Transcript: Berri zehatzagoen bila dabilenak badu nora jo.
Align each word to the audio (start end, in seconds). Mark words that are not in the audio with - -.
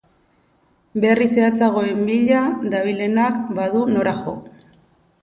Berri 1.03 1.27
zehatzagoen 1.35 2.03
bila 2.09 2.41
dabilenak 2.75 3.41
badu 3.61 3.87
nora 3.95 4.19
jo. 4.27 4.39